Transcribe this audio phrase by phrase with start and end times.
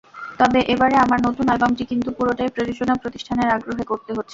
[0.39, 4.29] তবে, এবারে আমার নতুন অ্যালবামটি কিন্তু পুরোটাই প্রযোজনা প্রতিষ্ঠানের আগ্রহে করতে হচ্ছে।